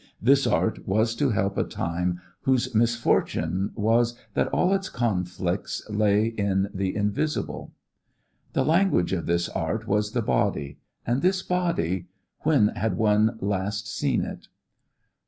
[0.19, 6.25] This art was to help a time whose misfortune was that all its conflicts lay
[6.29, 7.71] in the invisible.
[8.53, 10.79] The language of this art was the body.
[11.05, 12.07] And this body
[12.39, 14.47] when had one last seen it?